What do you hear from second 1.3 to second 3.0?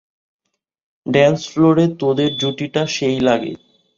ফ্লোরে তোদের জুটিটা